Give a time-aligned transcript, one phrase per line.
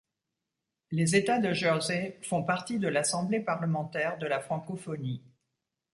[0.89, 5.21] Les États de Jersey font partie de l'Assemblée parlementaire de la Francophonie.